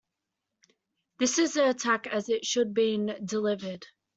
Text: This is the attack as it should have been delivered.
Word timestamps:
This 1.19 1.37
is 1.37 1.53
the 1.53 1.69
attack 1.69 2.07
as 2.07 2.27
it 2.27 2.43
should 2.43 2.69
have 2.69 2.73
been 2.73 3.23
delivered. 3.23 3.85